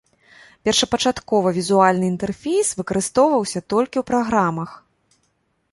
Першапачаткова 0.67 1.47
візуальны 1.57 2.05
інтэрфейс 2.13 2.67
выкарыстоўваўся 2.81 3.59
толькі 3.77 3.93
ў 3.93 4.03
праграмах. 4.11 4.71